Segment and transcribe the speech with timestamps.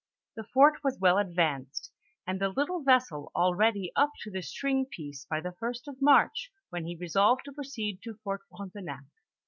[0.35, 1.91] The fort was well advanced,
[2.25, 6.01] and the little ves sel already up to the string piece by the first of
[6.01, 9.05] March, when he resolved to proceed to Fort Frontenac.